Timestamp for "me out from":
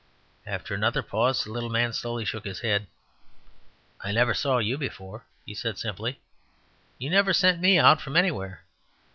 7.61-8.15